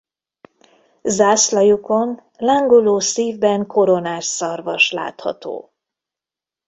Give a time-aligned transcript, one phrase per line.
[1.03, 5.73] Zászlajukon lángoló szívben koronás szarvas látható.